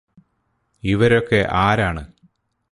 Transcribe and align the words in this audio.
ഇവരൊക്കെ 0.83 1.47
ആരാണ് 1.61 2.03